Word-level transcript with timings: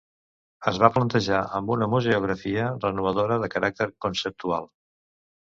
Es 0.69 0.77
va 0.83 0.87
plantejar 0.95 1.41
amb 1.59 1.73
una 1.75 1.87
museografia 1.91 2.65
renovadora, 2.87 3.39
de 3.45 3.51
caràcter 3.59 3.89
conceptual. 4.09 4.69